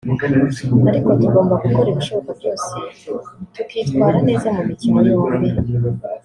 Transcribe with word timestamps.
ariko 0.89 1.09
tugomba 1.21 1.53
gukora 1.63 1.87
ibishoboka 1.93 2.31
byose 2.39 2.69
tukitwara 3.53 4.17
neza 4.27 4.47
mu 4.55 4.61
mikino 4.69 4.99
yombi 5.09 5.49